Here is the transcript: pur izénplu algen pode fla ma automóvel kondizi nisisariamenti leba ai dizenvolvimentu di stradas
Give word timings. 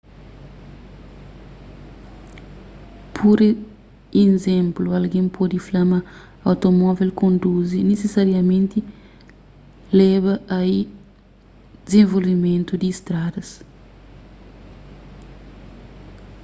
pur 3.15 3.37
izénplu 4.23 4.87
algen 4.97 5.27
pode 5.37 5.57
fla 5.67 5.81
ma 5.91 5.99
automóvel 6.49 7.09
kondizi 7.21 7.77
nisisariamenti 7.89 8.79
leba 9.99 10.33
ai 10.59 10.75
dizenvolvimentu 11.85 12.73
di 12.81 12.89
stradas 12.99 13.49